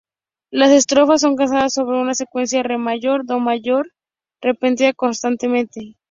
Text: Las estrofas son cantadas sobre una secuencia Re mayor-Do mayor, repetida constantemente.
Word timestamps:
Las 0.49 0.71
estrofas 0.71 1.21
son 1.21 1.35
cantadas 1.35 1.75
sobre 1.75 2.01
una 2.01 2.15
secuencia 2.15 2.63
Re 2.63 2.79
mayor-Do 2.79 3.39
mayor, 3.39 3.87
repetida 4.41 4.93
constantemente. 4.93 5.95